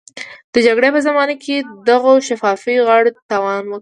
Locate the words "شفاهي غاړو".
2.27-3.15